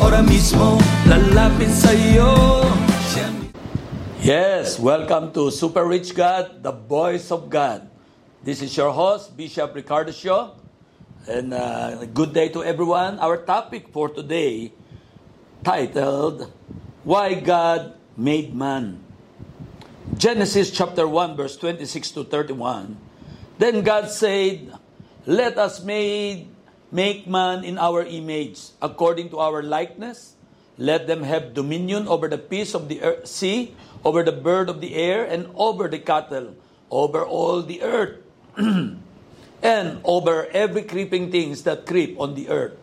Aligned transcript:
ora 0.00 0.20
mismo, 0.22 0.80
lalapit 1.08 1.70
sa'yo. 1.70 2.64
Yes, 4.26 4.82
welcome 4.82 5.30
to 5.30 5.54
Super 5.54 5.86
Rich 5.86 6.18
God, 6.18 6.58
the 6.62 6.74
voice 6.74 7.30
of 7.30 7.46
God. 7.46 7.86
This 8.42 8.58
is 8.58 8.74
your 8.74 8.90
host, 8.90 9.36
Bishop 9.36 9.70
Ricardo 9.70 10.10
Shaw. 10.10 10.50
And 11.30 11.54
uh, 11.54 12.06
good 12.10 12.34
day 12.34 12.48
to 12.50 12.64
everyone. 12.66 13.18
Our 13.22 13.38
topic 13.46 13.94
for 13.94 14.10
today, 14.10 14.74
titled, 15.62 16.50
Why 17.06 17.38
God 17.38 17.94
Made 18.16 18.50
Man. 18.50 18.98
Genesis 20.18 20.70
chapter 20.74 21.06
1, 21.06 21.36
verse 21.36 21.56
26 21.56 22.10
to 22.18 22.24
31. 22.24 22.96
Then 23.58 23.82
God 23.82 24.10
said, 24.10 24.74
Let 25.26 25.58
us 25.58 25.82
made, 25.82 26.50
make 26.92 27.26
man 27.26 27.64
in 27.64 27.78
our 27.78 28.02
image, 28.02 28.70
according 28.80 29.30
to 29.30 29.38
our 29.38 29.62
likeness. 29.62 30.34
Let 30.78 31.06
them 31.06 31.22
have 31.22 31.54
dominion 31.54 32.06
over 32.06 32.28
the 32.28 32.38
fish 32.38 32.74
of 32.74 32.88
the 32.88 33.02
earth, 33.02 33.26
sea, 33.26 33.74
over 34.04 34.22
the 34.22 34.32
bird 34.32 34.68
of 34.68 34.80
the 34.80 34.94
air, 34.94 35.24
and 35.24 35.48
over 35.56 35.88
the 35.88 35.98
cattle, 35.98 36.54
over 36.90 37.24
all 37.24 37.62
the 37.62 37.82
earth, 37.82 38.20
and 38.56 39.00
over 40.04 40.46
every 40.52 40.82
creeping 40.82 41.32
things 41.32 41.62
that 41.64 41.86
creep 41.86 42.20
on 42.20 42.34
the 42.34 42.48
earth. 42.50 42.76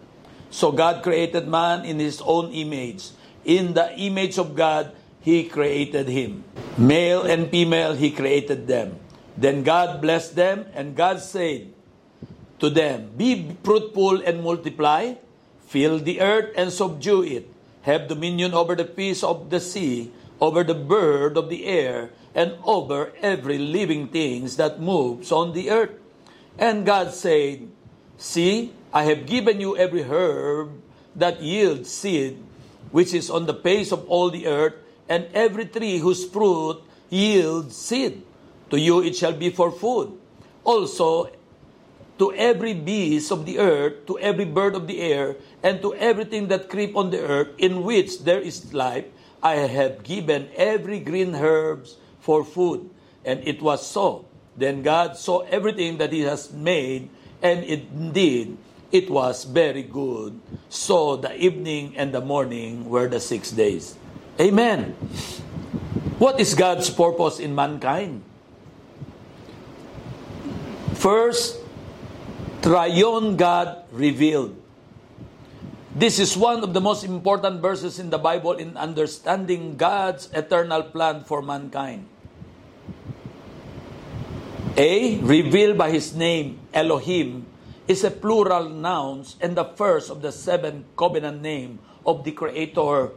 So 0.50 0.72
God 0.72 1.02
created 1.02 1.48
man 1.48 1.86
in 1.86 2.00
his 2.00 2.22
own 2.22 2.52
image. 2.52 3.10
In 3.46 3.74
the 3.74 3.94
image 3.98 4.38
of 4.38 4.56
God, 4.56 4.94
he 5.22 5.46
created 5.46 6.08
him. 6.08 6.44
Male 6.78 7.24
and 7.24 7.50
female, 7.50 7.94
he 7.94 8.12
created 8.12 8.68
them. 8.68 9.00
Then 9.38 9.64
God 9.64 10.02
blessed 10.02 10.36
them, 10.36 10.66
and 10.74 10.96
God 10.96 11.20
said 11.20 11.74
to 12.64 12.72
them, 12.72 13.12
Be 13.20 13.60
fruitful 13.60 14.24
and 14.24 14.40
multiply, 14.40 15.20
fill 15.68 16.00
the 16.00 16.24
earth 16.24 16.56
and 16.56 16.72
subdue 16.72 17.22
it, 17.28 17.52
have 17.84 18.08
dominion 18.08 18.56
over 18.56 18.72
the 18.72 18.88
fish 18.88 19.20
of 19.20 19.52
the 19.52 19.60
sea, 19.60 20.16
over 20.40 20.64
the 20.64 20.74
bird 20.74 21.36
of 21.36 21.52
the 21.52 21.68
air, 21.68 22.16
and 22.32 22.56
over 22.64 23.12
every 23.20 23.60
living 23.60 24.08
thing 24.08 24.48
that 24.56 24.80
moves 24.80 25.30
on 25.30 25.52
the 25.52 25.70
earth. 25.70 25.92
And 26.58 26.88
God 26.88 27.12
said, 27.12 27.68
See, 28.16 28.72
I 28.96 29.04
have 29.12 29.28
given 29.28 29.60
you 29.60 29.76
every 29.76 30.08
herb 30.08 30.72
that 31.20 31.44
yields 31.44 31.92
seed, 31.92 32.40
which 32.96 33.14
is 33.14 33.30
on 33.30 33.46
the 33.46 33.60
face 33.60 33.92
of 33.92 34.08
all 34.08 34.32
the 34.32 34.48
earth, 34.48 34.80
and 35.12 35.28
every 35.36 35.68
tree 35.68 36.00
whose 36.00 36.24
fruit 36.24 36.80
yields 37.12 37.76
seed. 37.76 38.24
To 38.72 38.80
you 38.80 39.04
it 39.04 39.20
shall 39.20 39.36
be 39.36 39.52
for 39.52 39.70
food. 39.70 40.16
Also, 40.64 41.28
to 42.24 42.32
every 42.40 42.72
beast 42.72 43.36
of 43.36 43.44
the 43.44 43.60
earth, 43.60 44.08
to 44.08 44.16
every 44.20 44.48
bird 44.48 44.80
of 44.80 44.88
the 44.88 45.04
air, 45.04 45.36
and 45.60 45.84
to 45.84 45.92
everything 46.00 46.48
that 46.48 46.72
creep 46.72 46.96
on 46.96 47.12
the 47.12 47.20
earth, 47.20 47.52
in 47.58 47.84
which 47.84 48.24
there 48.24 48.40
is 48.40 48.72
life, 48.74 49.04
I 49.44 49.68
have 49.68 50.08
given 50.08 50.48
every 50.56 51.04
green 51.04 51.36
herbs 51.36 52.00
for 52.24 52.48
food. 52.48 52.88
And 53.28 53.44
it 53.44 53.62
was 53.62 53.86
so. 53.86 54.24
Then 54.56 54.84
God 54.84 55.18
saw 55.18 55.44
everything 55.52 55.98
that 55.98 56.16
He 56.16 56.22
has 56.24 56.54
made, 56.56 57.12
and 57.44 57.60
indeed 57.68 58.56
it 58.96 59.12
was 59.12 59.44
very 59.44 59.84
good. 59.84 60.40
So 60.70 61.18
the 61.18 61.36
evening 61.36 62.00
and 62.00 62.16
the 62.16 62.22
morning 62.22 62.88
were 62.88 63.12
the 63.12 63.20
six 63.20 63.52
days. 63.52 64.00
Amen. 64.40 64.96
What 66.24 66.40
is 66.40 66.56
God's 66.56 66.90
purpose 66.90 67.44
in 67.44 67.54
mankind? 67.54 68.24
First, 70.96 71.60
Triune 72.64 73.36
God 73.36 73.84
revealed. 73.92 74.56
This 75.92 76.16
is 76.16 76.40
one 76.40 76.64
of 76.64 76.72
the 76.72 76.80
most 76.80 77.04
important 77.04 77.60
verses 77.60 78.00
in 78.00 78.08
the 78.08 78.18
Bible 78.18 78.56
in 78.56 78.80
understanding 78.80 79.76
God's 79.76 80.32
eternal 80.32 80.82
plan 80.88 81.28
for 81.28 81.44
mankind. 81.44 82.08
A, 84.80 85.20
revealed 85.20 85.78
by 85.78 85.92
his 85.92 86.16
name, 86.16 86.64
Elohim, 86.74 87.46
is 87.86 88.08
a 88.08 88.10
plural 88.10 88.72
noun 88.72 89.28
and 89.44 89.60
the 89.60 89.68
first 89.76 90.10
of 90.10 90.24
the 90.24 90.32
seven 90.32 90.88
covenant 90.96 91.44
name 91.44 91.84
of 92.08 92.24
the 92.24 92.32
Creator 92.32 93.12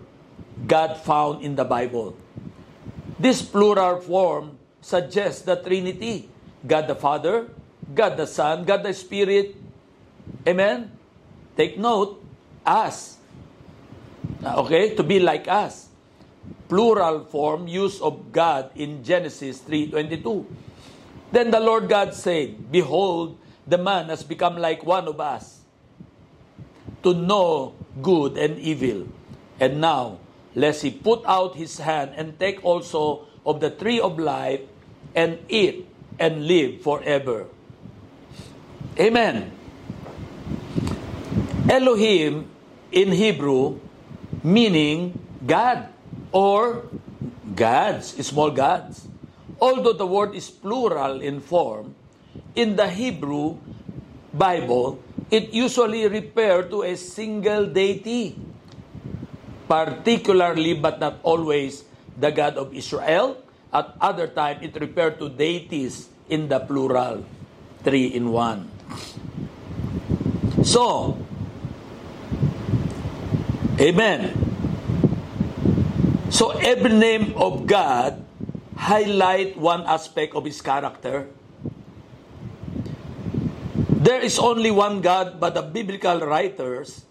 God 0.67 0.99
found 0.99 1.47
in 1.47 1.55
the 1.55 1.65
Bible. 1.65 2.19
This 3.15 3.47
plural 3.47 4.03
form 4.03 4.59
suggests 4.83 5.47
the 5.47 5.55
Trinity 5.55 6.29
God 6.67 6.91
the 6.91 6.99
Father, 6.99 7.47
God 7.95 8.17
the 8.17 8.27
Son, 8.27 8.65
God 8.65 8.83
the 8.83 8.95
Spirit. 8.95 9.55
Amen? 10.47 10.91
Take 11.57 11.79
note, 11.79 12.23
us. 12.65 13.17
Okay? 14.43 14.95
To 14.95 15.03
be 15.03 15.21
like 15.21 15.47
us. 15.49 15.89
Plural 16.69 17.25
form 17.25 17.69
use 17.69 18.01
of 18.01 18.33
God 18.33 18.71
in 18.75 19.05
Genesis 19.05 19.61
3.22. 19.63 20.47
Then 21.31 21.51
the 21.51 21.61
Lord 21.61 21.89
God 21.89 22.15
said, 22.15 22.71
Behold, 22.71 23.39
the 23.67 23.79
man 23.79 24.09
has 24.09 24.23
become 24.23 24.59
like 24.59 24.85
one 24.85 25.07
of 25.07 25.21
us, 25.21 25.61
to 27.03 27.15
know 27.15 27.75
good 28.03 28.39
and 28.39 28.59
evil. 28.59 29.07
And 29.59 29.81
now, 29.81 30.19
lest 30.55 30.83
he 30.83 30.91
put 30.91 31.23
out 31.27 31.57
his 31.57 31.79
hand 31.79 32.13
and 32.17 32.39
take 32.39 32.65
also 32.65 33.27
of 33.45 33.61
the 33.61 33.71
tree 33.71 34.01
of 34.01 34.19
life 34.19 34.61
and 35.15 35.39
eat 35.49 35.87
and 36.19 36.47
live 36.47 36.83
forever. 36.83 37.47
Amen. 38.97 39.53
Elohim 41.69 42.49
in 42.93 43.13
Hebrew 43.13 43.77
meaning 44.41 45.19
God 45.45 45.91
or 46.33 46.87
gods, 47.53 48.15
small 48.25 48.51
gods. 48.51 49.09
Although 49.61 49.93
the 49.93 50.07
word 50.07 50.33
is 50.35 50.49
plural 50.49 51.21
in 51.21 51.41
form, 51.41 51.95
in 52.55 52.77
the 52.77 52.89
Hebrew 52.89 53.59
Bible, 54.33 55.03
it 55.31 55.53
usually 55.53 56.07
refers 56.09 56.71
to 56.71 56.83
a 56.83 56.95
single 56.97 57.67
deity, 57.67 58.39
particularly 59.69 60.73
but 60.73 61.01
not 61.01 61.19
always 61.23 61.85
the 62.17 62.31
God 62.31 62.57
of 62.57 62.73
Israel. 62.73 63.43
At 63.73 63.97
other 64.01 64.29
time, 64.29 64.63
it 64.63 64.79
refers 64.79 65.19
to 65.19 65.29
deities 65.29 66.09
in 66.29 66.49
the 66.49 66.61
plural, 66.61 67.25
three 67.83 68.07
in 68.07 68.31
one. 68.31 68.76
So, 70.63 71.19
Amen. 73.77 74.33
So 76.33 76.57
every 76.57 76.97
name 76.97 77.37
of 77.37 77.69
God 77.69 78.25
highlight 78.73 79.53
one 79.61 79.85
aspect 79.85 80.33
of 80.33 80.49
his 80.49 80.65
character. 80.65 81.29
There 84.01 84.21
is 84.25 84.41
only 84.41 84.73
one 84.73 85.05
God, 85.05 85.37
but 85.37 85.53
the 85.53 85.61
biblical 85.61 86.25
writers 86.25 87.05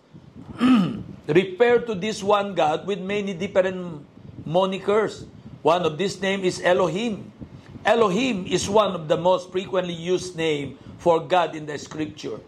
refer 1.30 1.86
to 1.86 1.94
this 1.94 2.26
one 2.26 2.58
God 2.58 2.90
with 2.90 2.98
many 2.98 3.38
different 3.38 4.02
monikers. 4.42 5.30
One 5.62 5.86
of 5.86 6.02
these 6.02 6.18
name 6.18 6.42
is 6.42 6.66
Elohim. 6.66 7.30
Elohim 7.86 8.50
is 8.50 8.66
one 8.66 8.98
of 8.98 9.06
the 9.08 9.18
most 9.18 9.52
frequently 9.54 9.94
used 9.94 10.34
name 10.34 10.82
for 10.98 11.20
God 11.20 11.56
in 11.56 11.66
the 11.66 11.78
scripture. 11.78 12.40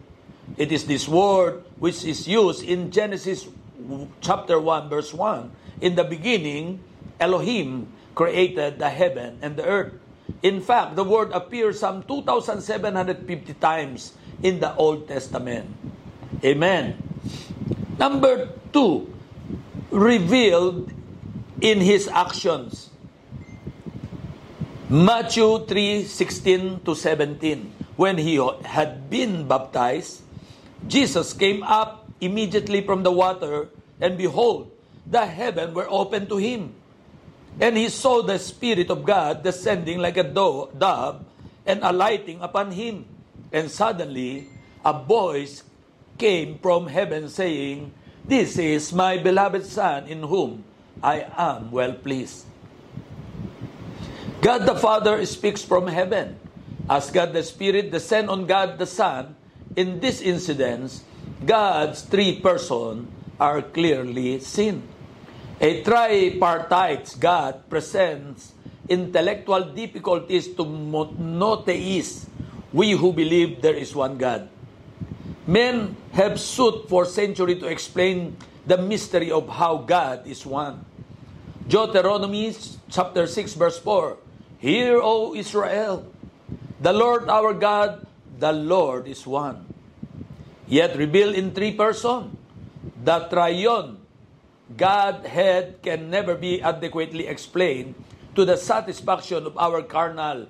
It 0.55 0.71
is 0.71 0.85
this 0.85 1.07
word 1.07 1.63
which 1.77 2.05
is 2.05 2.27
used 2.27 2.63
in 2.63 2.91
Genesis 2.91 3.47
chapter 4.21 4.59
1 4.59 4.89
verse 4.89 5.13
1 5.13 5.51
in 5.81 5.95
the 5.95 6.03
beginning 6.03 6.79
Elohim 7.19 7.88
created 8.15 8.79
the 8.79 8.89
heaven 8.89 9.38
and 9.41 9.57
the 9.57 9.65
earth. 9.65 9.94
In 10.41 10.61
fact 10.61 10.95
the 10.95 11.03
word 11.03 11.31
appears 11.31 11.79
some 11.79 12.03
2750 12.03 13.53
times 13.59 14.13
in 14.41 14.59
the 14.59 14.73
Old 14.75 15.07
Testament. 15.07 15.69
Amen. 16.43 16.97
Number 17.97 18.50
2 18.73 19.13
revealed 19.91 20.91
in 21.61 21.81
his 21.81 22.07
actions. 22.07 22.89
Matthew 24.89 25.67
3:16 25.67 26.85
to 26.85 26.95
17 26.95 27.76
when 27.97 28.17
he 28.17 28.39
had 28.63 29.09
been 29.09 29.47
baptized 29.47 30.21
Jesus 30.85 31.33
came 31.33 31.63
up 31.63 32.05
immediately 32.21 32.85
from 32.85 33.01
the 33.01 33.11
water, 33.11 33.69
and 33.97 34.17
behold, 34.17 34.69
the 35.07 35.25
heaven 35.25 35.73
were 35.73 35.89
open 35.89 36.27
to 36.29 36.38
him. 36.38 36.75
And 37.59 37.73
he 37.73 37.89
saw 37.89 38.21
the 38.21 38.38
Spirit 38.38 38.91
of 38.91 39.01
God 39.01 39.41
descending 39.41 39.97
like 39.97 40.17
a 40.17 40.23
dove 40.23 41.25
and 41.65 41.81
alighting 41.81 42.41
upon 42.41 42.71
him. 42.71 43.05
And 43.51 43.71
suddenly, 43.71 44.50
a 44.85 44.93
voice 44.93 45.63
came 46.19 46.59
from 46.59 46.85
heaven 46.85 47.29
saying, 47.29 47.91
This 48.25 48.59
is 48.59 48.93
my 48.93 49.17
beloved 49.17 49.65
Son 49.65 50.05
in 50.05 50.21
whom 50.21 50.63
I 51.01 51.25
am 51.33 51.71
well 51.71 51.93
pleased. 51.93 52.45
God 54.41 54.69
the 54.69 54.75
Father 54.75 55.25
speaks 55.25 55.63
from 55.63 55.88
heaven. 55.88 56.38
As 56.89 57.12
God 57.12 57.34
the 57.34 57.44
Spirit 57.44 57.92
descend 57.92 58.30
on 58.31 58.48
God 58.48 58.80
the 58.80 58.88
Son, 58.88 59.36
in 59.75 60.00
this 60.00 60.22
incident, 60.22 61.04
God's 61.45 62.01
three 62.01 62.39
persons 62.39 63.12
are 63.39 63.62
clearly 63.62 64.39
seen. 64.39 64.81
A 65.60 65.84
tripartite 65.84 67.16
God 67.19 67.69
presents 67.69 68.54
intellectual 68.88 69.75
difficulties 69.75 70.48
to 70.56 70.63
monotheists, 70.63 72.25
we 72.72 72.92
who 72.92 73.12
believe 73.12 73.62
there 73.62 73.75
is 73.75 73.94
one 73.94 74.18
God. 74.18 74.50
Men 75.45 75.95
have 76.13 76.39
sought 76.39 76.88
for 76.88 77.06
centuries 77.06 77.60
to 77.60 77.68
explain 77.68 78.38
the 78.66 78.78
mystery 78.78 79.31
of 79.31 79.48
how 79.48 79.78
God 79.78 80.28
is 80.28 80.45
one. 80.45 80.84
Deuteronomy 81.68 82.56
chapter 82.89 83.28
6 83.28 83.54
verse 83.54 83.80
4, 83.80 84.18
Hear, 84.60 85.00
O 85.01 85.36
Israel, 85.36 86.06
the 86.81 86.94
Lord 86.94 87.29
our 87.29 87.53
God, 87.53 88.06
the 88.39 88.51
Lord 88.51 89.07
is 89.07 89.25
one. 89.25 89.65
Yet 90.68 90.97
revealed 90.97 91.35
in 91.35 91.51
three 91.51 91.74
persons, 91.74 92.35
the 93.03 93.19
triune 93.31 93.97
Godhead 94.75 95.79
can 95.81 96.09
never 96.09 96.35
be 96.35 96.62
adequately 96.62 97.27
explained 97.27 97.95
to 98.35 98.44
the 98.44 98.57
satisfaction 98.57 99.47
of 99.47 99.57
our 99.57 99.81
carnal 99.81 100.47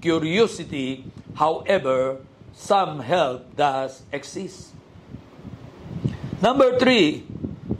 curiosity. 0.00 1.04
However, 1.34 2.22
some 2.54 3.00
help 3.00 3.56
does 3.56 4.02
exist. 4.12 4.70
Number 6.40 6.78
three, 6.78 7.26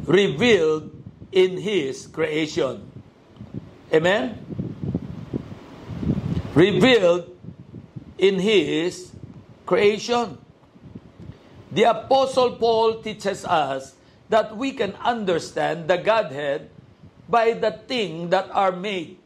revealed 0.04 0.90
in 1.30 1.56
His 1.56 2.06
creation. 2.08 2.90
Amen? 3.92 4.42
Revealed 6.54 7.35
in 8.18 8.38
His 8.38 9.12
creation. 9.64 10.38
The 11.72 11.84
Apostle 11.84 12.56
Paul 12.56 13.02
teaches 13.02 13.44
us 13.44 13.94
that 14.28 14.56
we 14.56 14.72
can 14.72 14.94
understand 15.02 15.88
the 15.88 15.98
Godhead 15.98 16.70
by 17.28 17.52
the 17.52 17.72
things 17.86 18.30
that 18.30 18.48
are 18.50 18.72
made. 18.72 19.18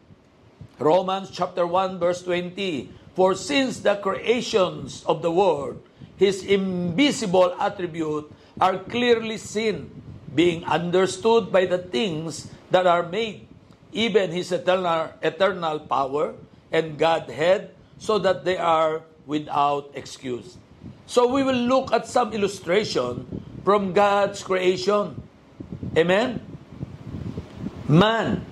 Romans 0.79 1.31
chapter 1.31 1.67
1 1.67 1.99
verse 2.01 2.23
20 2.23 2.89
For 3.15 3.35
since 3.35 3.81
the 3.81 3.97
creations 3.97 5.05
of 5.05 5.21
the 5.21 5.31
world, 5.31 5.83
His 6.17 6.45
invisible 6.45 7.55
attribute 7.61 8.33
are 8.61 8.79
clearly 8.79 9.37
seen, 9.37 9.93
being 10.35 10.65
understood 10.65 11.53
by 11.53 11.67
the 11.67 11.79
things 11.79 12.49
that 12.71 12.87
are 12.87 13.05
made, 13.05 13.47
even 13.93 14.31
His 14.33 14.53
eternal, 14.53 15.13
eternal 15.23 15.81
power 15.81 16.35
and 16.73 16.97
Godhead, 16.97 17.77
so 18.01 18.19
that 18.19 18.45
they 18.45 18.57
are 18.57 19.05
without 19.29 19.93
excuse. 19.95 20.57
So 21.07 21.29
we 21.29 21.45
will 21.45 21.69
look 21.69 21.93
at 21.93 22.09
some 22.09 22.33
illustration 22.33 23.29
from 23.63 23.93
God's 23.93 24.43
creation. 24.43 25.21
Amen? 25.95 26.41
Man. 27.87 28.47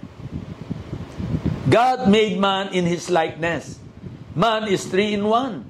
God 1.69 2.09
made 2.09 2.39
man 2.39 2.73
in 2.73 2.85
His 2.85 3.11
likeness. 3.11 3.81
Man 4.37 4.69
is 4.69 4.87
three 4.87 5.15
in 5.15 5.25
one. 5.25 5.65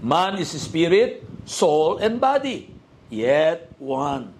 Man 0.00 0.38
is 0.38 0.54
spirit, 0.54 1.26
soul, 1.44 1.98
and 1.98 2.20
body. 2.20 2.72
Yet 3.10 3.72
one. 3.78 4.38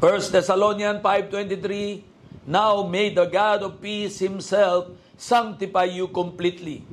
1 0.00 0.32
Thessalonians 0.32 1.00
5.23 1.00 2.02
Now 2.46 2.84
may 2.84 3.08
the 3.08 3.24
God 3.24 3.62
of 3.62 3.80
peace 3.80 4.18
himself 4.18 4.92
sanctify 5.16 5.84
you 5.84 6.08
completely, 6.08 6.84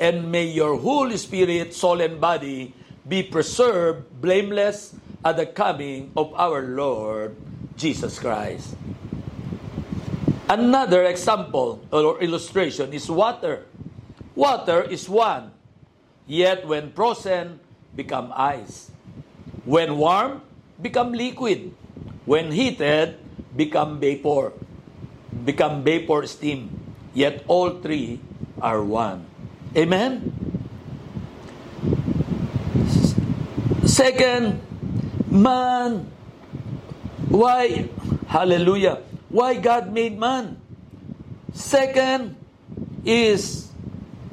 and 0.00 0.32
may 0.32 0.48
your 0.48 0.80
whole 0.80 1.12
spirit, 1.20 1.76
soul, 1.76 2.00
and 2.00 2.16
body 2.16 2.72
be 3.06 3.22
preserved 3.22 4.08
blameless 4.20 4.96
at 5.22 5.36
the 5.36 5.44
coming 5.44 6.10
of 6.16 6.32
our 6.40 6.64
Lord 6.64 7.36
Jesus 7.76 8.18
Christ. 8.18 8.74
Another 10.48 11.04
example 11.04 11.84
or 11.92 12.18
illustration 12.18 12.90
is 12.96 13.06
water. 13.12 13.68
Water 14.34 14.82
is 14.82 15.06
one, 15.06 15.52
yet 16.26 16.66
when 16.66 16.90
frozen, 16.96 17.60
become 17.94 18.32
ice. 18.34 18.90
When 19.68 20.00
warm, 20.00 20.42
become 20.80 21.12
liquid. 21.12 21.76
When 22.24 22.50
heated, 22.50 23.20
become 23.54 24.00
vapor. 24.00 24.52
Become 25.44 25.84
vapor 25.84 26.26
steam. 26.26 26.72
Yet 27.12 27.44
all 27.46 27.78
three 27.78 28.18
are 28.58 28.82
one. 28.82 29.29
Amen? 29.76 30.32
Second, 33.84 34.60
man. 35.30 36.10
Why? 37.28 37.88
Hallelujah. 38.26 39.02
Why 39.28 39.54
God 39.54 39.92
made 39.92 40.18
man? 40.18 40.60
Second 41.52 42.36
is 43.04 43.70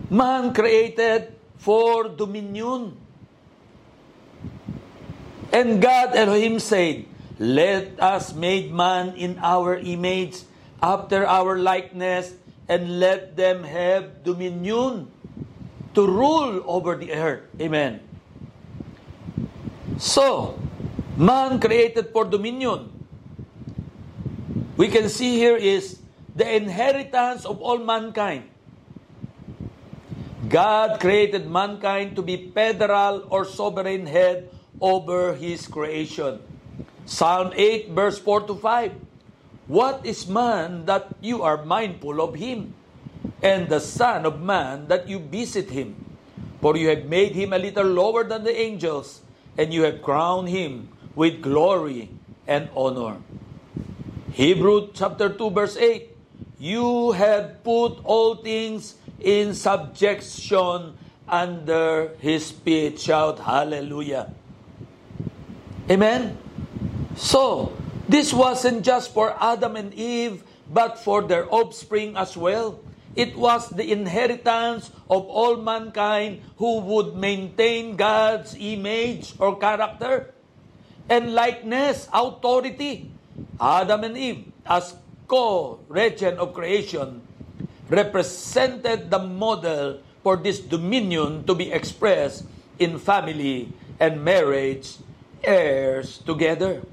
Man 0.07 0.55
created 0.55 1.35
for 1.59 2.07
dominion. 2.07 2.95
And 5.51 5.81
God 5.83 6.15
Elohim 6.15 6.59
said, 6.63 7.03
Let 7.39 7.99
us 7.99 8.31
make 8.31 8.71
man 8.71 9.19
in 9.19 9.35
our 9.43 9.75
image, 9.75 10.47
after 10.79 11.27
our 11.27 11.59
likeness, 11.59 12.31
and 12.71 12.99
let 13.03 13.35
them 13.35 13.67
have 13.67 14.23
dominion 14.23 15.11
to 15.97 16.05
rule 16.05 16.61
over 16.69 16.93
the 16.93 17.09
earth. 17.09 17.49
Amen. 17.57 17.97
So, 19.97 20.53
man 21.17 21.57
created 21.57 22.13
for 22.13 22.21
dominion. 22.21 22.93
We 24.77 24.93
can 24.93 25.09
see 25.09 25.41
here 25.41 25.57
is 25.57 25.97
the 26.37 26.45
inheritance 26.45 27.49
of 27.49 27.65
all 27.65 27.81
mankind. 27.81 28.45
God 30.45 31.01
created 31.01 31.49
mankind 31.49 32.13
to 32.13 32.21
be 32.21 32.53
federal 32.53 33.25
or 33.33 33.41
sovereign 33.41 34.05
head 34.05 34.53
over 34.77 35.33
his 35.33 35.65
creation. 35.65 36.37
Psalm 37.09 37.57
8 37.57 37.89
verse 37.89 38.21
4 38.21 38.45
to 38.45 38.53
5. 38.53 38.93
What 39.65 40.05
is 40.05 40.29
man 40.29 40.85
that 40.85 41.09
you 41.25 41.41
are 41.41 41.65
mindful 41.65 42.21
of 42.21 42.37
him? 42.37 42.77
And 43.41 43.69
the 43.69 43.79
son 43.79 44.25
of 44.25 44.41
man 44.41 44.87
that 44.87 45.07
you 45.07 45.19
visit 45.19 45.69
him? 45.69 46.05
For 46.61 46.75
you 46.75 46.89
have 46.89 47.05
made 47.05 47.33
him 47.33 47.53
a 47.53 47.59
little 47.59 47.85
lower 47.85 48.23
than 48.23 48.43
the 48.43 48.55
angels, 48.55 49.21
and 49.57 49.73
you 49.73 49.83
have 49.83 50.01
crowned 50.01 50.49
him 50.49 50.89
with 51.15 51.41
glory 51.41 52.09
and 52.47 52.69
honor. 52.75 53.17
Hebrew 54.31 54.89
chapter 54.93 55.29
2 55.29 55.49
verse 55.51 55.77
8. 55.77 56.15
You 56.59 57.11
have 57.11 57.63
put 57.63 58.01
all 58.03 58.35
things 58.35 58.95
in 59.19 59.53
subjection 59.53 60.97
under 61.27 62.13
his 62.19 62.51
feet. 62.51 62.99
Shout 62.99 63.39
hallelujah. 63.39 64.33
Amen? 65.89 66.37
So, 67.15 67.73
this 68.09 68.33
wasn't 68.33 68.85
just 68.85 69.13
for 69.13 69.35
Adam 69.41 69.75
and 69.75 69.93
Eve, 69.93 70.43
but 70.71 70.99
for 70.99 71.21
their 71.21 71.51
offspring 71.53 72.15
as 72.15 72.37
well. 72.37 72.79
It 73.17 73.33
was 73.33 73.73
the 73.73 73.89
inheritance 73.89 74.93
of 75.09 75.25
all 75.25 75.57
mankind 75.57 76.45
who 76.61 76.85
would 76.85 77.17
maintain 77.17 77.97
God's 77.97 78.53
image 78.53 79.33
or 79.41 79.57
character 79.57 80.37
and 81.09 81.33
likeness, 81.33 82.05
authority. 82.13 83.09
Adam 83.57 84.05
and 84.05 84.13
Eve, 84.13 84.45
as 84.69 84.93
co-regent 85.25 86.37
of 86.37 86.53
creation, 86.53 87.25
represented 87.89 89.09
the 89.09 89.17
model 89.17 89.97
for 90.21 90.37
this 90.37 90.61
dominion 90.61 91.41
to 91.49 91.57
be 91.57 91.73
expressed 91.73 92.45
in 92.77 93.01
family 93.01 93.73
and 93.99 94.21
marriage 94.21 95.01
heirs 95.41 96.21
together. 96.21 96.85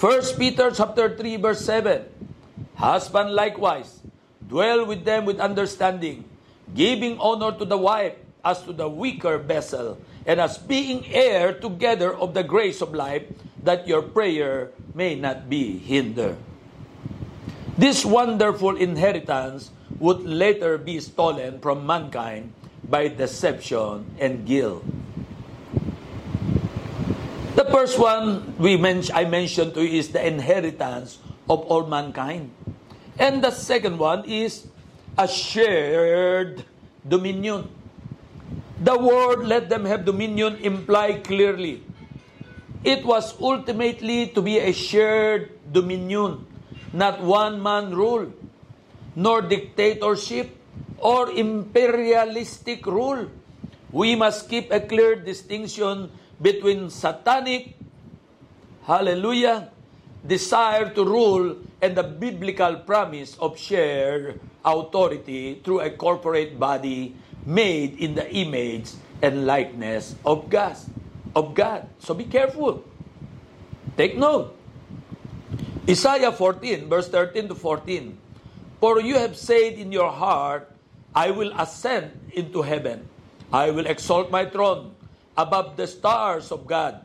1 0.00 0.40
Peter 0.40 0.72
chapter 0.72 1.12
3 1.12 1.36
verse 1.36 1.60
7 1.60 2.08
Husband 2.80 3.36
likewise 3.36 3.99
dwell 4.50 4.84
with 4.84 5.06
them 5.06 5.24
with 5.24 5.38
understanding 5.38 6.26
giving 6.74 7.18
honor 7.18 7.52
to 7.56 7.64
the 7.64 7.78
wife 7.78 8.14
as 8.44 8.62
to 8.62 8.72
the 8.72 8.88
weaker 8.88 9.38
vessel 9.38 9.98
and 10.26 10.40
as 10.40 10.58
being 10.58 11.04
heir 11.10 11.52
together 11.52 12.14
of 12.14 12.34
the 12.34 12.42
grace 12.42 12.80
of 12.80 12.94
life 12.94 13.24
that 13.62 13.88
your 13.88 14.02
prayer 14.02 14.70
may 14.94 15.14
not 15.14 15.48
be 15.48 15.78
hindered. 15.78 16.36
This 17.76 18.04
wonderful 18.04 18.76
inheritance 18.76 19.70
would 19.98 20.24
later 20.24 20.78
be 20.78 21.00
stolen 21.00 21.60
from 21.60 21.86
mankind 21.86 22.52
by 22.84 23.08
deception 23.08 24.04
and 24.18 24.44
guilt. 24.46 24.84
The 27.56 27.64
first 27.68 27.98
one 27.98 28.56
we 28.58 28.76
men- 28.76 29.04
I 29.12 29.24
mentioned 29.24 29.74
to 29.74 29.84
you 29.84 30.00
is 30.00 30.12
the 30.12 30.24
inheritance 30.24 31.18
of 31.48 31.60
all 31.68 31.84
mankind. 31.86 32.52
And 33.20 33.44
the 33.44 33.52
second 33.52 34.00
one 34.00 34.24
is 34.24 34.64
a 35.18 35.28
shared 35.28 36.64
dominion. 37.06 37.68
The 38.80 38.96
word 38.96 39.44
let 39.44 39.68
them 39.68 39.84
have 39.84 40.08
dominion 40.08 40.56
imply 40.64 41.20
clearly. 41.20 41.84
It 42.82 43.04
was 43.04 43.36
ultimately 43.38 44.32
to 44.32 44.40
be 44.40 44.56
a 44.56 44.72
shared 44.72 45.52
dominion, 45.70 46.48
not 46.94 47.20
one 47.20 47.62
man 47.62 47.92
rule, 47.92 48.32
nor 49.14 49.42
dictatorship 49.42 50.56
or 50.96 51.28
imperialistic 51.28 52.86
rule. 52.86 53.28
We 53.92 54.16
must 54.16 54.48
keep 54.48 54.72
a 54.72 54.80
clear 54.80 55.14
distinction 55.14 56.08
between 56.40 56.88
satanic, 56.88 57.76
hallelujah, 58.88 59.68
desire 60.26 60.90
to 60.92 61.04
rule 61.04 61.56
and 61.80 61.96
the 61.96 62.02
biblical 62.02 62.76
promise 62.76 63.36
of 63.38 63.58
shared 63.58 64.40
authority 64.64 65.60
through 65.64 65.80
a 65.80 65.90
corporate 65.90 66.58
body 66.58 67.16
made 67.46 67.98
in 67.98 68.14
the 68.14 68.28
image 68.32 68.92
and 69.22 69.46
likeness 69.46 70.14
of 70.24 70.50
God. 70.50 70.76
Of 71.34 71.54
God. 71.54 71.88
So 72.00 72.14
be 72.14 72.24
careful. 72.24 72.84
Take 73.96 74.16
note. 74.16 74.56
Isaiah 75.88 76.32
14, 76.32 76.88
verse 76.88 77.08
13 77.08 77.48
to 77.48 77.54
14. 77.54 78.18
For 78.80 79.00
you 79.00 79.16
have 79.16 79.36
said 79.36 79.74
in 79.74 79.92
your 79.92 80.10
heart, 80.10 80.70
I 81.14 81.30
will 81.30 81.52
ascend 81.58 82.12
into 82.32 82.62
heaven. 82.62 83.08
I 83.52 83.70
will 83.70 83.86
exalt 83.86 84.30
my 84.30 84.46
throne 84.46 84.94
above 85.36 85.76
the 85.76 85.86
stars 85.86 86.52
of 86.52 86.66
God. 86.66 87.04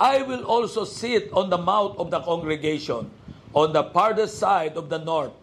I 0.00 0.24
will 0.24 0.48
also 0.48 0.88
sit 0.88 1.28
on 1.36 1.52
the 1.52 1.60
mount 1.60 2.00
of 2.00 2.08
the 2.08 2.24
congregation, 2.24 3.12
on 3.52 3.76
the 3.76 3.84
farthest 3.92 4.40
side 4.40 4.80
of 4.80 4.88
the 4.88 4.96
north. 4.96 5.36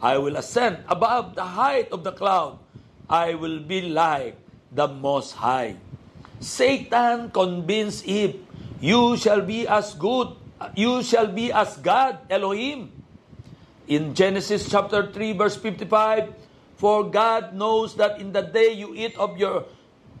I 0.00 0.16
will 0.16 0.40
ascend 0.40 0.80
above 0.88 1.36
the 1.36 1.44
height 1.44 1.92
of 1.92 2.08
the 2.08 2.12
cloud. 2.16 2.56
I 3.04 3.36
will 3.36 3.60
be 3.60 3.84
like 3.92 4.40
the 4.72 4.88
Most 4.88 5.36
High. 5.36 5.76
Satan 6.40 7.30
convinced 7.30 8.08
Eve, 8.08 8.40
You 8.80 9.20
shall 9.20 9.42
be 9.42 9.68
as 9.68 9.92
good, 9.92 10.32
you 10.74 11.02
shall 11.02 11.26
be 11.28 11.52
as 11.52 11.76
God, 11.76 12.18
Elohim. 12.30 12.88
In 13.88 14.14
Genesis 14.14 14.68
chapter 14.70 15.12
3, 15.12 15.32
verse 15.32 15.56
55, 15.56 16.32
For 16.76 17.04
God 17.10 17.52
knows 17.52 17.96
that 17.96 18.20
in 18.20 18.32
the 18.32 18.42
day 18.42 18.72
you 18.72 18.94
eat 18.94 19.16
of 19.18 19.36
your 19.36 19.66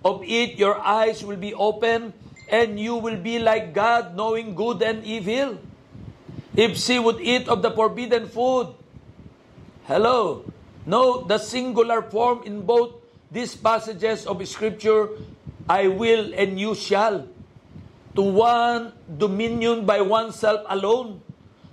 of 0.04 0.22
it 0.22 0.58
your 0.58 0.78
eyes 0.78 1.24
will 1.24 1.36
be 1.36 1.54
open, 1.54 2.12
and 2.50 2.80
you 2.80 2.96
will 2.96 3.16
be 3.16 3.38
like 3.38 3.72
God, 3.72 4.16
knowing 4.16 4.54
good 4.54 4.82
and 4.82 5.04
evil. 5.04 5.58
If 6.56 6.76
she 6.76 6.98
would 6.98 7.20
eat 7.20 7.48
of 7.48 7.62
the 7.62 7.70
forbidden 7.70 8.26
food, 8.26 8.74
hello, 9.86 10.44
Note 10.88 11.28
the 11.28 11.36
singular 11.36 12.00
form 12.00 12.48
in 12.48 12.64
both 12.64 12.96
these 13.28 13.52
passages 13.52 14.24
of 14.24 14.40
Scripture, 14.48 15.20
I 15.68 15.92
will 15.92 16.32
and 16.32 16.56
you 16.56 16.72
shall. 16.72 17.28
To 18.16 18.24
one 18.24 18.96
dominion 19.04 19.84
by 19.84 20.00
oneself 20.00 20.64
alone, 20.64 21.20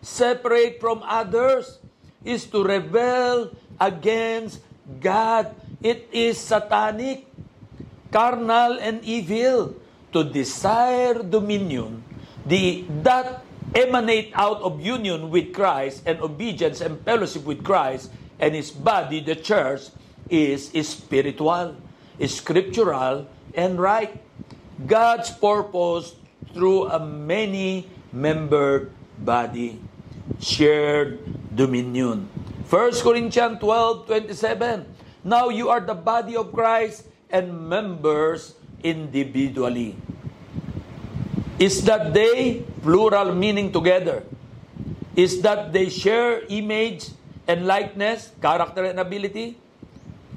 separate 0.03 0.83
from 0.83 0.99
others, 1.07 1.79
is 2.27 2.43
to 2.51 2.59
rebel 2.59 3.55
against 3.79 4.59
God. 4.99 5.55
It 5.79 6.11
is 6.11 6.35
satanic, 6.35 7.23
carnal, 8.11 8.83
and 8.83 8.99
evil 9.07 9.79
to 10.15 10.23
desire 10.23 11.19
dominion 11.19 11.99
the, 12.47 12.87
that 13.03 13.43
emanate 13.75 14.31
out 14.31 14.63
of 14.63 14.79
union 14.79 15.27
with 15.29 15.51
Christ 15.51 16.07
and 16.07 16.23
obedience 16.23 16.79
and 16.79 17.03
fellowship 17.03 17.43
with 17.43 17.67
Christ 17.67 18.09
and 18.39 18.55
his 18.55 18.71
body, 18.71 19.19
the 19.19 19.35
church, 19.35 19.91
is 20.29 20.71
spiritual, 20.87 21.75
scriptural, 22.25 23.27
and 23.53 23.75
right. 23.75 24.23
God's 24.87 25.31
purpose 25.31 26.15
through 26.53 26.87
a 26.87 26.99
many-membered 26.99 28.91
body, 29.19 29.79
shared 30.39 31.19
dominion. 31.55 32.27
1 32.69 32.91
Corinthians 33.03 33.59
12, 33.59 34.07
27. 34.07 34.85
Now 35.23 35.49
you 35.49 35.69
are 35.69 35.79
the 35.79 35.93
body 35.95 36.35
of 36.35 36.51
Christ 36.51 37.07
and 37.29 37.67
members 37.67 38.55
individually. 38.85 39.97
Is 41.57 41.81
that 41.89 42.13
they, 42.13 42.61
plural 42.85 43.33
meaning 43.33 43.73
together, 43.73 44.21
is 45.17 45.41
that 45.41 45.73
they 45.73 45.89
share 45.89 46.45
image 46.47 47.09
and 47.47 47.65
likeness, 47.65 48.31
character 48.41 48.85
and 48.85 48.99
ability, 48.99 49.57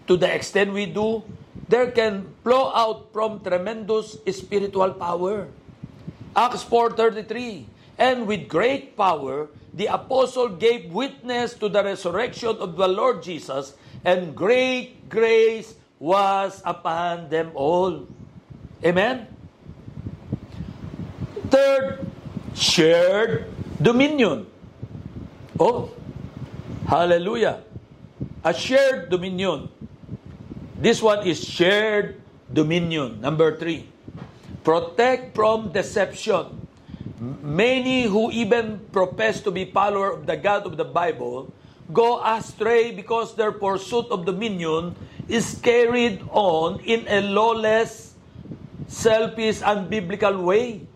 to 0.09 0.17
the 0.17 0.33
extent 0.33 0.73
we 0.73 0.87
do, 0.87 1.23
there 1.69 1.93
can 1.93 2.33
flow 2.43 2.73
out 2.73 3.13
from 3.13 3.45
tremendous 3.45 4.17
spiritual 4.33 4.97
power. 4.97 5.49
Acts 6.33 6.65
4.33 6.65 7.69
And 7.99 8.27
with 8.27 8.49
great 8.49 8.97
power, 8.97 9.53
the 9.75 9.93
apostle 9.93 10.49
gave 10.49 10.89
witness 10.93 11.53
to 11.61 11.69
the 11.69 11.85
resurrection 11.85 12.57
of 12.57 12.77
the 12.81 12.89
Lord 12.89 13.23
Jesus, 13.23 13.75
and 14.05 14.33
great 14.33 15.11
grace 15.11 15.75
was 15.99 16.63
upon 16.65 17.29
them 17.29 17.53
all. 17.53 18.07
Amen? 18.85 19.27
Third, 21.51 22.07
shared 22.55 23.47
dominion. 23.81 24.47
Oh, 25.59 25.91
Hallelujah. 26.89 27.61
A 28.41 28.57
shared 28.57 29.13
dominion. 29.13 29.69
This 30.81 31.05
one 31.05 31.21
is 31.29 31.45
shared 31.45 32.17
dominion. 32.49 33.21
Number 33.21 33.61
three, 33.61 33.85
protect 34.65 35.37
from 35.37 35.69
deception. 35.69 36.65
Many 37.21 38.09
who 38.09 38.33
even 38.33 38.81
profess 38.89 39.45
to 39.45 39.51
be 39.53 39.69
follower 39.69 40.17
of 40.17 40.25
the 40.25 40.41
God 40.41 40.65
of 40.65 40.81
the 40.81 40.89
Bible 40.89 41.53
go 41.93 42.25
astray 42.25 42.97
because 42.97 43.37
their 43.37 43.53
pursuit 43.53 44.09
of 44.09 44.25
dominion 44.25 44.97
is 45.29 45.61
carried 45.61 46.25
on 46.33 46.81
in 46.89 47.05
a 47.05 47.21
lawless, 47.21 48.08
selfish, 48.89 49.61
unbiblical 49.61 50.43
way. 50.43 50.89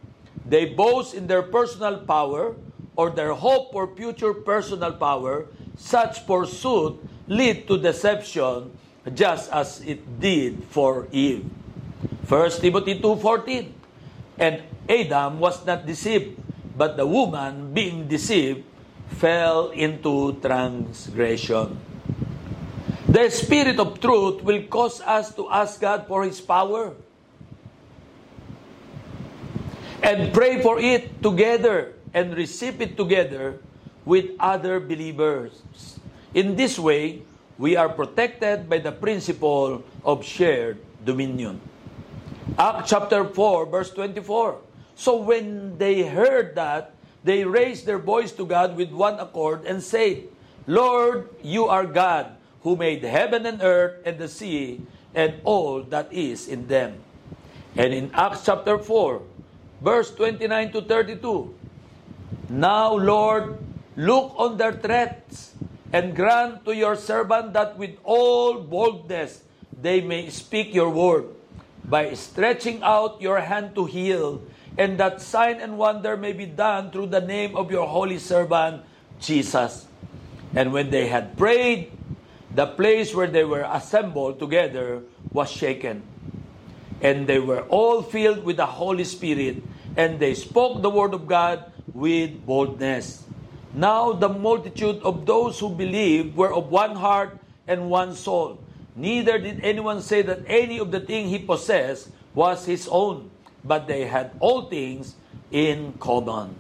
They 0.48 0.66
boast 0.66 1.14
in 1.14 1.28
their 1.28 1.44
personal 1.44 2.02
power 2.02 2.56
or 2.96 3.10
their 3.10 3.32
hope 3.32 3.70
for 3.70 3.86
future 3.94 4.34
personal 4.34 4.92
power 4.92 5.46
such 5.76 6.26
pursuit 6.26 6.98
lead 7.28 7.68
to 7.68 7.78
deception 7.78 8.72
just 9.14 9.52
as 9.52 9.80
it 9.86 10.02
did 10.18 10.64
for 10.72 11.06
Eve. 11.12 11.46
1 12.28 12.50
Timothy 12.58 12.98
2.14 12.98 13.70
And 14.38 14.62
Adam 14.88 15.38
was 15.38 15.64
not 15.64 15.86
deceived, 15.86 16.38
but 16.76 16.96
the 16.96 17.06
woman, 17.06 17.72
being 17.72 18.08
deceived, 18.08 18.64
fell 19.18 19.70
into 19.70 20.34
transgression. 20.40 21.78
The 23.06 23.28
Spirit 23.28 23.78
of 23.78 24.00
truth 24.00 24.42
will 24.42 24.62
cause 24.72 25.00
us 25.02 25.34
to 25.36 25.50
ask 25.50 25.80
God 25.80 26.06
for 26.08 26.24
His 26.24 26.40
power 26.40 26.94
and 30.02 30.34
pray 30.34 30.60
for 30.60 30.78
it 30.78 31.22
together 31.22 31.94
and 32.12 32.36
receive 32.36 32.80
it 32.82 32.96
together 32.96 33.58
with 34.04 34.34
other 34.38 34.80
believers. 34.80 35.62
In 36.34 36.56
this 36.56 36.78
way, 36.78 37.22
we 37.58 37.76
are 37.76 37.88
protected 37.88 38.68
by 38.68 38.78
the 38.78 38.92
principle 38.92 39.84
of 40.04 40.24
shared 40.24 40.78
dominion. 41.04 41.60
Acts 42.58 42.90
chapter 42.90 43.24
4, 43.24 43.66
verse 43.66 43.90
24. 43.90 44.58
So 44.96 45.16
when 45.22 45.78
they 45.78 46.02
heard 46.02 46.54
that, 46.56 46.94
they 47.24 47.44
raised 47.44 47.86
their 47.86 48.02
voice 48.02 48.32
to 48.32 48.44
God 48.44 48.76
with 48.76 48.90
one 48.90 49.20
accord 49.20 49.64
and 49.64 49.82
said, 49.82 50.26
Lord, 50.66 51.30
you 51.42 51.66
are 51.66 51.86
God, 51.86 52.34
who 52.62 52.74
made 52.76 53.02
heaven 53.04 53.46
and 53.46 53.62
earth 53.62 54.02
and 54.04 54.18
the 54.18 54.28
sea 54.28 54.82
and 55.14 55.34
all 55.44 55.82
that 55.94 56.12
is 56.12 56.48
in 56.48 56.66
them. 56.66 56.98
And 57.76 57.94
in 57.94 58.10
Acts 58.12 58.44
chapter 58.44 58.78
4, 58.78 59.22
verse 59.82 60.14
29 60.14 60.72
to 60.72 60.82
32, 60.82 61.54
Now, 62.48 62.94
Lord, 62.94 63.58
Look 63.96 64.32
on 64.36 64.56
their 64.56 64.72
threats 64.72 65.52
and 65.92 66.16
grant 66.16 66.64
to 66.64 66.72
your 66.72 66.96
servant 66.96 67.52
that 67.52 67.76
with 67.76 67.96
all 68.04 68.60
boldness 68.60 69.44
they 69.68 70.00
may 70.00 70.30
speak 70.30 70.72
your 70.72 70.88
word 70.88 71.28
by 71.84 72.14
stretching 72.14 72.80
out 72.82 73.20
your 73.20 73.40
hand 73.40 73.74
to 73.74 73.84
heal, 73.84 74.40
and 74.78 74.96
that 74.96 75.20
sign 75.20 75.60
and 75.60 75.76
wonder 75.76 76.16
may 76.16 76.32
be 76.32 76.46
done 76.46 76.90
through 76.90 77.08
the 77.12 77.20
name 77.20 77.56
of 77.56 77.70
your 77.70 77.86
holy 77.86 78.18
servant 78.18 78.80
Jesus. 79.20 79.86
And 80.54 80.72
when 80.72 80.88
they 80.88 81.08
had 81.08 81.36
prayed, 81.36 81.90
the 82.54 82.66
place 82.66 83.14
where 83.14 83.26
they 83.26 83.44
were 83.44 83.66
assembled 83.68 84.38
together 84.38 85.02
was 85.32 85.50
shaken. 85.50 86.02
And 87.02 87.26
they 87.26 87.40
were 87.40 87.62
all 87.68 88.00
filled 88.00 88.44
with 88.44 88.56
the 88.56 88.66
Holy 88.66 89.04
Spirit, 89.04 89.60
and 89.96 90.18
they 90.18 90.34
spoke 90.34 90.82
the 90.82 90.90
word 90.90 91.14
of 91.14 91.26
God 91.26 91.70
with 91.92 92.44
boldness. 92.46 93.24
Now 93.74 94.12
the 94.12 94.28
multitude 94.28 95.00
of 95.02 95.24
those 95.24 95.58
who 95.58 95.70
believed 95.70 96.36
were 96.36 96.52
of 96.52 96.70
one 96.70 96.96
heart 96.96 97.38
and 97.66 97.88
one 97.88 98.14
soul. 98.14 98.58
Neither 98.94 99.38
did 99.38 99.64
anyone 99.64 100.02
say 100.02 100.20
that 100.22 100.44
any 100.46 100.78
of 100.78 100.90
the 100.92 101.00
thing 101.00 101.28
he 101.28 101.38
possessed 101.38 102.08
was 102.34 102.66
his 102.66 102.88
own, 102.88 103.30
but 103.64 103.86
they 103.86 104.04
had 104.04 104.32
all 104.40 104.68
things 104.68 105.14
in 105.50 105.94
common. 106.00 106.54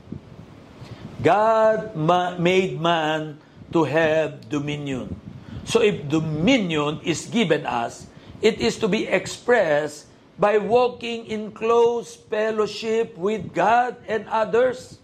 God 1.22 1.94
ma- 1.94 2.36
made 2.36 2.80
man 2.80 3.38
to 3.72 3.84
have 3.84 4.48
dominion. 4.48 5.20
So 5.64 5.80
if 5.80 6.08
dominion 6.08 7.00
is 7.04 7.26
given 7.26 7.66
us, 7.66 8.06
it 8.40 8.60
is 8.60 8.78
to 8.78 8.88
be 8.88 9.06
expressed 9.06 10.06
by 10.38 10.58
walking 10.58 11.26
in 11.26 11.52
close 11.52 12.16
fellowship 12.16 13.16
with 13.16 13.52
God 13.52 13.96
and 14.08 14.28
others. 14.28 14.98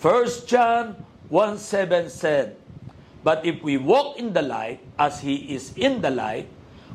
1 0.00 0.46
John 0.46 1.04
1 1.28 1.58
7 1.58 2.08
said, 2.08 2.56
But 3.22 3.44
if 3.44 3.62
we 3.62 3.76
walk 3.76 4.16
in 4.16 4.32
the 4.32 4.42
light, 4.42 4.80
as 4.98 5.20
He 5.20 5.54
is 5.54 5.76
in 5.76 6.00
the 6.00 6.10
light, 6.10 6.48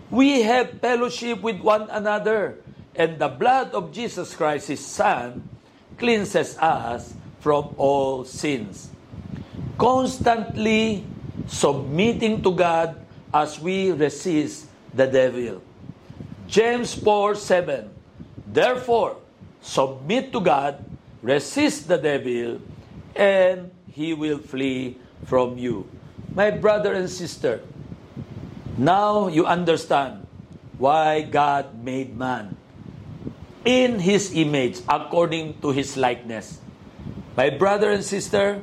we 0.09 0.41
have 0.41 0.79
fellowship 0.81 1.41
with 1.41 1.61
one 1.61 1.89
another, 1.89 2.57
and 2.95 3.17
the 3.17 3.29
blood 3.29 3.73
of 3.73 3.91
Jesus 3.91 4.35
Christ, 4.35 4.67
His 4.67 4.83
Son, 4.83 5.47
cleanses 5.97 6.57
us 6.57 7.13
from 7.39 7.73
all 7.77 8.25
sins. 8.25 8.89
Constantly 9.77 11.03
submitting 11.47 12.41
to 12.41 12.51
God 12.53 12.97
as 13.33 13.59
we 13.59 13.91
resist 13.91 14.67
the 14.93 15.07
devil. 15.07 15.61
James 16.53 16.93
4 16.93 17.33
7. 17.33 17.89
Therefore, 18.45 19.17
submit 19.57 20.29
to 20.29 20.37
God, 20.37 20.85
resist 21.25 21.89
the 21.89 21.97
devil, 21.97 22.61
and 23.17 23.73
he 23.89 24.13
will 24.13 24.37
flee 24.37 25.01
from 25.25 25.57
you. 25.57 25.89
My 26.37 26.53
brother 26.53 26.93
and 26.93 27.09
sister, 27.09 27.65
now 28.77 29.33
you 29.33 29.49
understand 29.49 30.29
why 30.77 31.25
God 31.25 31.73
made 31.81 32.13
man 32.13 32.53
in 33.65 33.97
his 33.97 34.29
image 34.37 34.77
according 34.85 35.57
to 35.65 35.73
his 35.73 35.97
likeness. 35.97 36.61
My 37.33 37.49
brother 37.49 37.89
and 37.89 38.05
sister, 38.05 38.61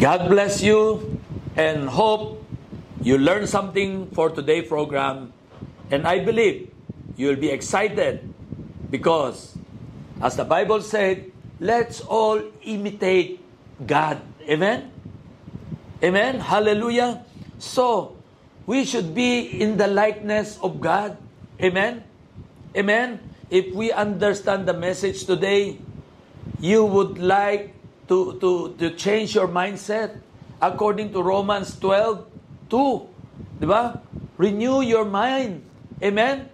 God 0.00 0.24
bless 0.32 0.64
you 0.64 1.20
and 1.52 1.84
hope 1.84 2.40
you 3.04 3.20
learn 3.20 3.46
something 3.46 4.08
for 4.16 4.30
today's 4.32 4.66
program. 4.66 5.33
And 5.90 6.06
I 6.06 6.24
believe 6.24 6.70
you'll 7.16 7.36
be 7.40 7.50
excited 7.50 8.22
because, 8.90 9.56
as 10.22 10.36
the 10.36 10.44
Bible 10.44 10.80
said, 10.80 11.30
let's 11.60 12.00
all 12.00 12.40
imitate 12.62 13.40
God. 13.86 14.20
Amen? 14.48 14.90
Amen? 16.02 16.40
Hallelujah. 16.40 17.24
So, 17.58 18.16
we 18.66 18.84
should 18.84 19.14
be 19.14 19.60
in 19.60 19.76
the 19.76 19.86
likeness 19.86 20.58
of 20.62 20.80
God. 20.80 21.16
Amen? 21.60 22.04
Amen? 22.76 23.20
If 23.50 23.72
we 23.74 23.92
understand 23.92 24.66
the 24.66 24.74
message 24.74 25.24
today, 25.24 25.78
you 26.60 26.84
would 26.84 27.18
like 27.18 27.74
to, 28.08 28.38
to, 28.40 28.74
to 28.78 28.90
change 28.96 29.34
your 29.34 29.48
mindset 29.48 30.20
according 30.60 31.12
to 31.12 31.22
Romans 31.22 31.78
12, 31.78 32.26
2. 32.70 33.08
Di 33.60 33.66
ba? 33.66 34.00
Renew 34.36 34.80
your 34.82 35.04
mind. 35.04 35.62
Amen? 36.02 36.48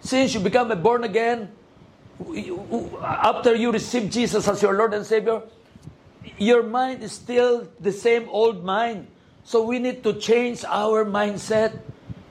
Since 0.00 0.34
you 0.34 0.40
become 0.40 0.70
a 0.70 0.76
born 0.76 1.04
again, 1.04 1.50
after 3.02 3.54
you 3.54 3.72
receive 3.72 4.10
Jesus 4.10 4.46
as 4.46 4.62
your 4.62 4.74
Lord 4.74 4.94
and 4.94 5.04
Savior, 5.04 5.42
your 6.38 6.62
mind 6.62 7.02
is 7.02 7.12
still 7.12 7.68
the 7.80 7.92
same 7.92 8.28
old 8.28 8.64
mind. 8.64 9.08
So 9.44 9.64
we 9.64 9.78
need 9.78 10.02
to 10.04 10.14
change 10.14 10.64
our 10.64 11.04
mindset. 11.04 11.78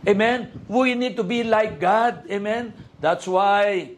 Amen? 0.07 0.51
We 0.67 0.95
need 0.95 1.15
to 1.17 1.23
be 1.23 1.43
like 1.43 1.79
God. 1.79 2.25
Amen? 2.29 2.73
That's 2.99 3.27
why, 3.27 3.91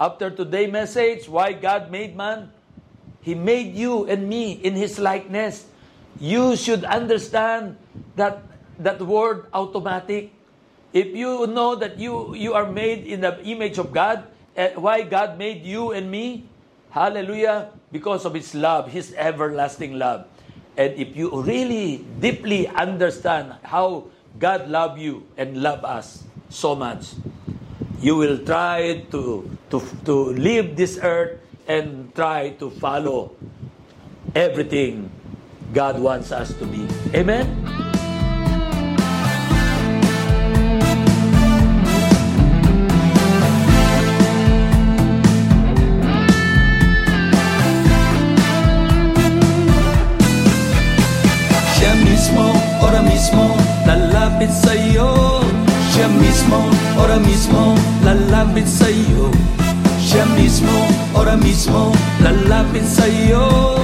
after 0.00 0.30
today's 0.30 0.72
message, 0.72 1.28
why 1.28 1.52
God 1.52 1.90
made 1.90 2.16
man, 2.16 2.50
He 3.22 3.34
made 3.34 3.74
you 3.74 4.06
and 4.06 4.28
me 4.28 4.52
in 4.52 4.74
His 4.74 4.98
likeness. 4.98 5.66
You 6.18 6.56
should 6.56 6.84
understand 6.84 7.76
that 8.16 8.42
that 8.78 9.00
word 9.00 9.46
automatic. 9.52 10.32
If 10.92 11.14
you 11.14 11.46
know 11.46 11.74
that 11.76 11.98
you, 11.98 12.34
you 12.34 12.54
are 12.54 12.70
made 12.70 13.06
in 13.06 13.20
the 13.20 13.42
image 13.44 13.78
of 13.78 13.92
God, 13.92 14.24
uh, 14.56 14.68
why 14.76 15.02
God 15.02 15.38
made 15.38 15.64
you 15.64 15.92
and 15.92 16.10
me? 16.10 16.48
Hallelujah. 16.90 17.70
Because 17.92 18.24
of 18.24 18.34
His 18.34 18.54
love, 18.54 18.90
His 18.90 19.12
everlasting 19.16 19.98
love. 19.98 20.26
And 20.76 20.94
if 20.94 21.16
you 21.16 21.42
really 21.42 22.04
deeply 22.20 22.68
understand 22.68 23.54
how 23.62 24.08
God 24.38 24.68
love 24.68 24.98
you 24.98 25.26
and 25.36 25.62
love 25.62 25.84
us 25.84 26.24
so 26.48 26.74
much, 26.74 27.12
you 28.00 28.16
will 28.16 28.38
try 28.44 29.04
to, 29.10 29.50
to, 29.70 29.82
to 30.04 30.14
leave 30.36 30.76
this 30.76 30.98
earth 31.02 31.40
and 31.66 32.14
try 32.14 32.50
to 32.60 32.70
follow 32.70 33.34
everything 34.34 35.10
God 35.72 35.98
wants 35.98 36.32
us 36.32 36.52
to 36.54 36.66
be. 36.66 36.86
Amen? 37.14 37.85
Lalapit 54.46 54.62
sa'yo 54.62 55.42
Siya 55.90 56.06
mismo, 56.22 56.60
ora 57.02 57.18
mismo, 57.18 57.74
lalapit 58.06 58.66
sa'yo 58.68 59.30
Siya 59.98 60.22
mismo, 60.38 60.86
ora 61.18 61.34
mismo, 61.34 61.90
lalapit 62.22 62.86
sa'yo 62.86 63.74